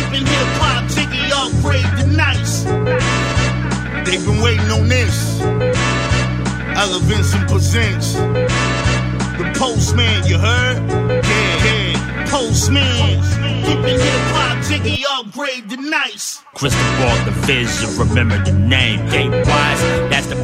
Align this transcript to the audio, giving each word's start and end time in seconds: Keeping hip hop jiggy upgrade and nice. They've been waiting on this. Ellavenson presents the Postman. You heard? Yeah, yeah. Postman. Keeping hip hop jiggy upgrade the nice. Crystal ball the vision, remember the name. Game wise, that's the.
Keeping 0.00 0.26
hip 0.26 0.48
hop 0.56 0.88
jiggy 0.88 1.20
upgrade 1.30 1.84
and 2.00 2.16
nice. 2.16 2.64
They've 4.08 4.24
been 4.24 4.40
waiting 4.40 4.70
on 4.70 4.88
this. 4.88 5.40
Ellavenson 6.74 7.46
presents 7.46 8.14
the 8.14 9.52
Postman. 9.58 10.26
You 10.26 10.38
heard? 10.38 10.78
Yeah, 10.88 11.64
yeah. 11.66 12.26
Postman. 12.30 13.20
Keeping 13.66 14.00
hip 14.00 14.24
hop 14.32 14.64
jiggy 14.64 15.04
upgrade 15.18 15.68
the 15.68 15.76
nice. 15.76 16.42
Crystal 16.54 16.80
ball 16.96 17.16
the 17.26 17.32
vision, 17.44 17.90
remember 17.98 18.42
the 18.42 18.52
name. 18.52 19.06
Game 19.10 19.32
wise, 19.32 19.82
that's 20.08 20.26
the. 20.28 20.39